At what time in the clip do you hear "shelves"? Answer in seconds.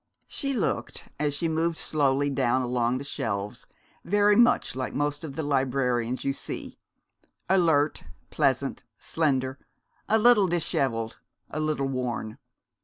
3.03-3.67